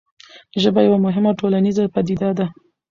ژبه 0.61 0.79
یوه 0.87 0.99
مهمه 1.05 1.31
ټولنیزه 1.39 1.83
پدیده 1.93 2.29
ده. 2.37 2.45